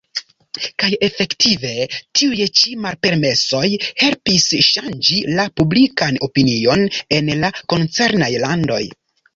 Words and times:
Kaj 0.83 0.87
efektive 1.07 1.73
tiuj 2.21 2.47
ĉi 2.61 2.73
malpermesoj 2.87 3.63
helpis 4.05 4.49
ŝanĝi 4.71 5.21
la 5.37 5.47
publikan 5.61 6.19
opinion 6.31 6.89
en 7.21 7.35
la 7.45 7.57
koncernaj 7.75 8.35
landoj. 8.49 8.85